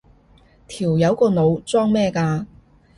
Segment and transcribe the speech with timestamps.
[0.67, 2.47] 條友個腦裝咩㗎？